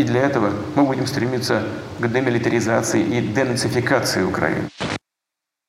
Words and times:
И 0.00 0.04
для 0.04 0.22
этого 0.22 0.52
мы 0.74 0.84
будем 0.84 1.06
стремиться 1.06 1.66
к 1.98 2.06
демилитаризации 2.06 3.02
и 3.02 3.20
денацификации 3.20 4.22
Украины. 4.22 4.68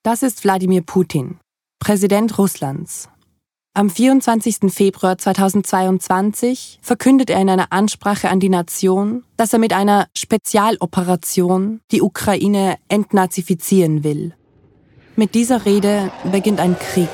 Das 0.04 0.24
ist 0.24 0.44
Wladimir 0.44 0.84
Putin, 0.84 1.38
Präsident 1.80 2.38
Russlands. 2.38 3.10
Am 3.74 3.92
24. 3.92 4.74
Februar 4.74 5.20
2022 5.20 6.80
verkündet 6.82 7.30
er 7.30 7.40
in 7.40 7.50
einer 7.50 7.72
Ansprache 7.72 8.30
an 8.30 8.40
die 8.40 8.50
Nation, 8.50 9.24
dass 9.38 9.54
er 9.54 9.60
mit 9.60 9.72
einer 9.72 10.08
Spezialoperation 10.18 11.82
die 11.92 12.02
Ukraine 12.02 12.78
entnazifizieren 12.88 14.04
will. 14.04 14.34
Mit 15.16 15.36
dieser 15.36 15.66
Rede 15.66 16.12
beginnt 16.32 16.60
ein 16.60 16.76
Krieg. 16.80 17.10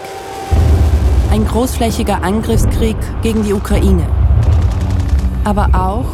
Ein 1.31 1.45
großflächiger 1.45 2.23
Angriffskrieg 2.23 2.95
gegen 3.23 3.43
die 3.43 3.53
Ukraine. 3.53 4.07
Aber 5.43 5.69
auch 5.73 6.05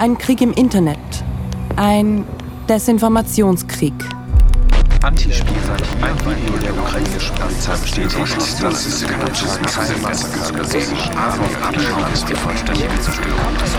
ein 0.00 0.16
Krieg 0.16 0.40
im 0.40 0.52
Internet. 0.52 0.98
Ein 1.76 2.24
Desinformationskrieg. 2.70 3.92
Antispielseite. 5.02 5.84
Ein 6.00 6.18
Video 6.20 6.56
der 6.56 6.72
ukrainischen 6.72 7.34
Polizei 7.34 7.76
bestätigt, 7.76 8.62
dass 8.62 8.86
es 8.86 9.06
kein 9.06 10.00
Massaker 10.00 10.62
ist. 10.62 10.92
die 12.30 12.34
vollständige 12.34 13.00
Zerstörung 13.00 13.54
des 13.62 13.76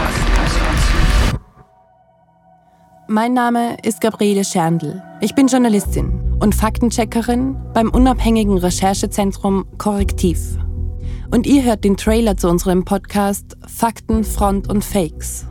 Mein 3.08 3.34
Name 3.34 3.78
ist 3.82 4.00
Gabriele 4.00 4.44
Scherndl. 4.44 5.02
Ich 5.22 5.34
bin 5.34 5.48
Journalistin 5.48 6.38
und 6.40 6.54
Faktencheckerin 6.54 7.56
beim 7.74 7.90
unabhängigen 7.90 8.60
Recherchezentrum 8.60 9.66
Korrektiv. 9.80 10.40
Und 11.32 11.48
ihr 11.48 11.64
hört 11.64 11.84
den 11.84 11.98
Trailer 11.98 12.38
zu 12.38 12.48
unserem 12.48 12.86
Podcast 12.86 13.58
Fakten, 13.66 14.24
Front 14.24 14.70
und 14.70 14.86
Fakes. 14.86 15.48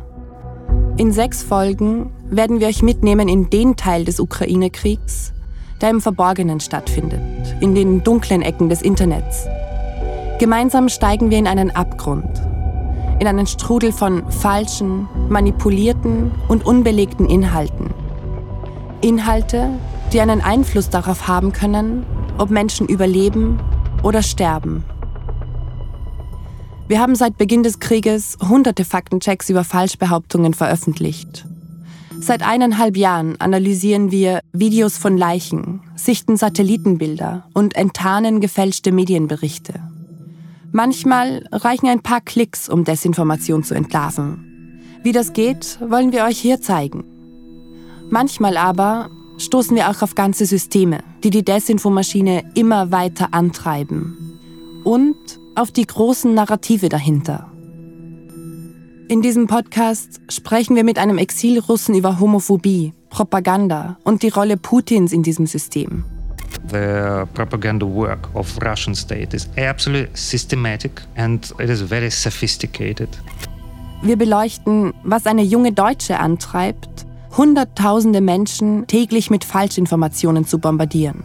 In 1.00 1.12
sechs 1.12 1.42
Folgen 1.42 2.10
werden 2.28 2.60
wir 2.60 2.66
euch 2.66 2.82
mitnehmen 2.82 3.26
in 3.26 3.48
den 3.48 3.74
Teil 3.74 4.04
des 4.04 4.20
Ukraine-Kriegs, 4.20 5.32
der 5.80 5.88
im 5.88 6.02
Verborgenen 6.02 6.60
stattfindet, 6.60 7.22
in 7.60 7.74
den 7.74 8.04
dunklen 8.04 8.42
Ecken 8.42 8.68
des 8.68 8.82
Internets. 8.82 9.46
Gemeinsam 10.38 10.90
steigen 10.90 11.30
wir 11.30 11.38
in 11.38 11.46
einen 11.46 11.70
Abgrund, 11.70 12.28
in 13.18 13.26
einen 13.26 13.46
Strudel 13.46 13.92
von 13.92 14.30
falschen, 14.30 15.08
manipulierten 15.30 16.32
und 16.48 16.66
unbelegten 16.66 17.24
Inhalten. 17.30 17.94
Inhalte, 19.00 19.70
die 20.12 20.20
einen 20.20 20.42
Einfluss 20.42 20.90
darauf 20.90 21.26
haben 21.26 21.54
können, 21.54 22.04
ob 22.36 22.50
Menschen 22.50 22.86
überleben 22.86 23.58
oder 24.02 24.20
sterben. 24.20 24.84
Wir 26.90 27.00
haben 27.00 27.14
seit 27.14 27.38
Beginn 27.38 27.62
des 27.62 27.78
Krieges 27.78 28.36
hunderte 28.48 28.84
Faktenchecks 28.84 29.48
über 29.48 29.62
Falschbehauptungen 29.62 30.54
veröffentlicht. 30.54 31.46
Seit 32.18 32.42
eineinhalb 32.42 32.96
Jahren 32.96 33.40
analysieren 33.40 34.10
wir 34.10 34.40
Videos 34.52 34.98
von 34.98 35.16
Leichen, 35.16 35.82
sichten 35.94 36.36
Satellitenbilder 36.36 37.46
und 37.54 37.76
enttarnen 37.76 38.40
gefälschte 38.40 38.90
Medienberichte. 38.90 39.74
Manchmal 40.72 41.46
reichen 41.52 41.86
ein 41.86 42.02
paar 42.02 42.22
Klicks, 42.22 42.68
um 42.68 42.82
Desinformation 42.82 43.62
zu 43.62 43.74
entlarven. 43.74 44.80
Wie 45.04 45.12
das 45.12 45.32
geht, 45.32 45.78
wollen 45.88 46.10
wir 46.10 46.24
euch 46.24 46.40
hier 46.40 46.60
zeigen. 46.60 47.04
Manchmal 48.10 48.56
aber 48.56 49.10
stoßen 49.38 49.76
wir 49.76 49.90
auch 49.90 50.02
auf 50.02 50.16
ganze 50.16 50.44
Systeme, 50.44 51.04
die 51.22 51.30
die 51.30 51.44
Desinfomaschine 51.44 52.50
immer 52.54 52.90
weiter 52.90 53.28
antreiben. 53.30 54.40
Und 54.82 55.38
auf 55.60 55.70
die 55.70 55.86
großen 55.86 56.32
Narrative 56.32 56.88
dahinter. 56.88 57.50
In 59.08 59.20
diesem 59.20 59.46
Podcast 59.46 60.20
sprechen 60.30 60.74
wir 60.74 60.84
mit 60.84 60.98
einem 60.98 61.18
Exilrussen 61.18 61.94
über 61.94 62.18
Homophobie, 62.18 62.94
Propaganda 63.10 63.98
und 64.04 64.22
die 64.22 64.30
Rolle 64.30 64.56
Putins 64.56 65.12
in 65.12 65.22
diesem 65.22 65.46
System. 65.46 66.04
The 66.68 67.26
propaganda 67.34 67.86
work 67.86 68.28
of 68.34 68.56
Russian 68.62 68.94
state 68.94 69.36
is 69.36 69.48
absolutely 69.58 70.08
systematic 70.14 71.02
and 71.16 71.52
it 71.58 71.68
is 71.68 71.82
very 71.82 72.10
sophisticated. 72.10 73.08
Wir 74.02 74.16
beleuchten, 74.16 74.94
was 75.04 75.26
eine 75.26 75.42
junge 75.42 75.72
Deutsche 75.72 76.18
antreibt, 76.18 77.06
Hunderttausende 77.36 78.20
Menschen 78.20 78.86
täglich 78.88 79.30
mit 79.30 79.44
Falschinformationen 79.44 80.46
zu 80.46 80.58
bombardieren. 80.58 81.22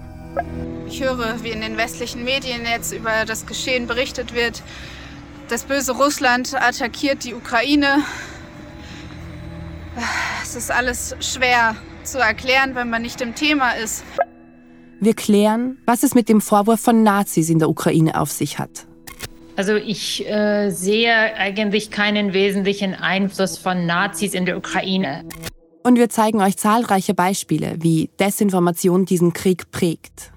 Ich 0.87 1.01
höre, 1.01 1.43
wie 1.43 1.49
in 1.49 1.61
den 1.61 1.77
westlichen 1.77 2.23
Medien 2.23 2.61
jetzt 2.65 2.93
über 2.93 3.25
das 3.25 3.45
Geschehen 3.45 3.87
berichtet 3.87 4.33
wird, 4.33 4.61
das 5.49 5.63
böse 5.63 5.91
Russland 5.91 6.55
attackiert 6.55 7.23
die 7.23 7.35
Ukraine. 7.35 8.03
Es 10.41 10.55
ist 10.55 10.71
alles 10.71 11.15
schwer 11.19 11.75
zu 12.03 12.17
erklären, 12.17 12.75
wenn 12.75 12.89
man 12.89 13.01
nicht 13.01 13.21
im 13.21 13.35
Thema 13.35 13.71
ist. 13.71 14.03
Wir 14.99 15.13
klären, 15.13 15.77
was 15.85 16.03
es 16.03 16.15
mit 16.15 16.29
dem 16.29 16.41
Vorwurf 16.41 16.79
von 16.79 17.03
Nazis 17.03 17.49
in 17.49 17.59
der 17.59 17.69
Ukraine 17.69 18.19
auf 18.19 18.31
sich 18.31 18.57
hat. 18.57 18.87
Also 19.55 19.75
ich 19.75 20.27
äh, 20.27 20.69
sehe 20.71 21.35
eigentlich 21.35 21.91
keinen 21.91 22.33
wesentlichen 22.33 22.93
Einfluss 22.93 23.57
von 23.57 23.85
Nazis 23.85 24.33
in 24.33 24.45
der 24.45 24.57
Ukraine. 24.57 25.23
Und 25.83 25.97
wir 25.97 26.09
zeigen 26.09 26.41
euch 26.41 26.57
zahlreiche 26.57 27.13
Beispiele, 27.13 27.75
wie 27.79 28.09
Desinformation 28.19 29.05
diesen 29.05 29.33
Krieg 29.33 29.69
prägt. 29.71 30.31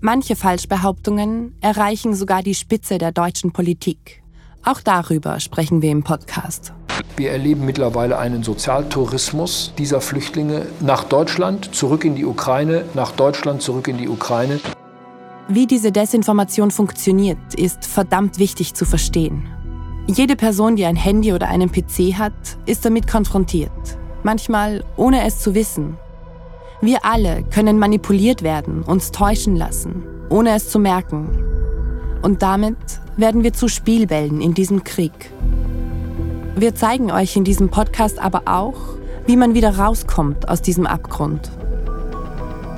Manche 0.00 0.36
Falschbehauptungen 0.36 1.56
erreichen 1.60 2.14
sogar 2.14 2.44
die 2.44 2.54
Spitze 2.54 2.98
der 2.98 3.10
deutschen 3.10 3.50
Politik. 3.50 4.22
Auch 4.64 4.80
darüber 4.80 5.40
sprechen 5.40 5.82
wir 5.82 5.90
im 5.90 6.04
Podcast. 6.04 6.72
Wir 7.16 7.32
erleben 7.32 7.64
mittlerweile 7.64 8.16
einen 8.16 8.44
Sozialtourismus 8.44 9.72
dieser 9.76 10.00
Flüchtlinge 10.00 10.66
nach 10.78 11.02
Deutschland, 11.02 11.74
zurück 11.74 12.04
in 12.04 12.14
die 12.14 12.24
Ukraine, 12.24 12.84
nach 12.94 13.10
Deutschland, 13.10 13.60
zurück 13.60 13.88
in 13.88 13.98
die 13.98 14.08
Ukraine. 14.08 14.60
Wie 15.48 15.66
diese 15.66 15.90
Desinformation 15.90 16.70
funktioniert, 16.70 17.54
ist 17.56 17.84
verdammt 17.84 18.38
wichtig 18.38 18.74
zu 18.74 18.84
verstehen. 18.84 19.48
Jede 20.06 20.36
Person, 20.36 20.76
die 20.76 20.84
ein 20.84 20.94
Handy 20.94 21.32
oder 21.32 21.48
einen 21.48 21.72
PC 21.72 22.14
hat, 22.16 22.32
ist 22.66 22.84
damit 22.84 23.10
konfrontiert. 23.10 23.72
Manchmal 24.22 24.84
ohne 24.96 25.26
es 25.26 25.40
zu 25.40 25.56
wissen. 25.56 25.96
Wir 26.80 27.04
alle 27.04 27.42
können 27.42 27.80
manipuliert 27.80 28.42
werden, 28.42 28.82
uns 28.82 29.10
täuschen 29.10 29.56
lassen, 29.56 30.04
ohne 30.28 30.54
es 30.54 30.68
zu 30.68 30.78
merken. 30.78 31.28
Und 32.22 32.42
damit 32.42 32.76
werden 33.16 33.42
wir 33.42 33.52
zu 33.52 33.66
Spielbällen 33.66 34.40
in 34.40 34.54
diesem 34.54 34.84
Krieg. 34.84 35.32
Wir 36.54 36.76
zeigen 36.76 37.10
euch 37.10 37.34
in 37.34 37.42
diesem 37.42 37.68
Podcast 37.68 38.20
aber 38.20 38.42
auch, 38.46 38.76
wie 39.26 39.36
man 39.36 39.54
wieder 39.54 39.76
rauskommt 39.76 40.48
aus 40.48 40.62
diesem 40.62 40.86
Abgrund. 40.86 41.50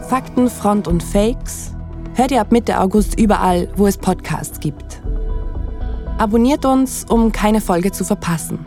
Fakten, 0.08 0.48
Front 0.48 0.88
und 0.88 1.02
Fakes 1.02 1.74
hört 2.14 2.30
ihr 2.30 2.40
ab 2.40 2.52
Mitte 2.52 2.80
August 2.80 3.20
überall, 3.20 3.68
wo 3.76 3.86
es 3.86 3.98
Podcasts 3.98 4.60
gibt. 4.60 5.02
Abonniert 6.16 6.64
uns, 6.64 7.04
um 7.06 7.32
keine 7.32 7.60
Folge 7.60 7.92
zu 7.92 8.04
verpassen. 8.04 8.66